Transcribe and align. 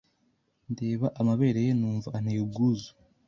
ndeba 0.71 1.07
amabere 1.19 1.59
ye, 1.67 1.71
numva 1.79 2.07
anteye 2.17 2.39
ubwuzu. 2.45 2.91